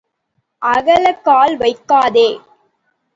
[0.61, 2.27] அகலக் கால் வைக்காதே.